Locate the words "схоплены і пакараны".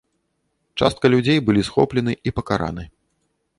1.69-2.83